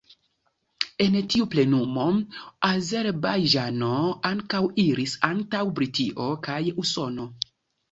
[1.07, 2.05] En tiu plenumo,
[2.69, 3.91] Azerbajĝano
[4.33, 7.31] ankaŭ iris antaŭ Britio kaj Usono.